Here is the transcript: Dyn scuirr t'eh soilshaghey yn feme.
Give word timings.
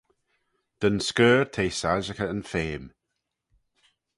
Dyn 0.79 0.97
scuirr 1.07 1.43
t'eh 1.53 1.71
soilshaghey 1.79 2.31
yn 2.35 2.43
feme. 2.51 2.89